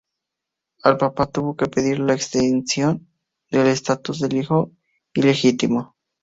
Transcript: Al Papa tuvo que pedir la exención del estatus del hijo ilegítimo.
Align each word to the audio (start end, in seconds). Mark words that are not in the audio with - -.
Al 0.81 0.97
Papa 0.97 1.27
tuvo 1.27 1.55
que 1.55 1.67
pedir 1.67 1.99
la 1.99 2.15
exención 2.15 3.07
del 3.51 3.67
estatus 3.67 4.19
del 4.19 4.35
hijo 4.35 4.71
ilegítimo. 5.13 5.95